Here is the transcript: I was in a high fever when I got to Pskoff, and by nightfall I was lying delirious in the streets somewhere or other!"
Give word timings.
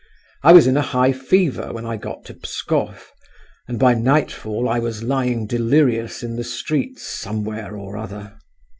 I 0.41 0.51
was 0.51 0.65
in 0.65 0.77
a 0.77 0.81
high 0.81 1.11
fever 1.11 1.71
when 1.73 1.85
I 1.85 1.95
got 1.95 2.25
to 2.25 2.33
Pskoff, 2.33 3.11
and 3.67 3.77
by 3.77 3.93
nightfall 3.93 4.67
I 4.67 4.79
was 4.79 5.03
lying 5.03 5.45
delirious 5.45 6.23
in 6.23 6.37
the 6.37 6.43
streets 6.43 7.03
somewhere 7.03 7.77
or 7.77 7.95
other!" 7.97 8.39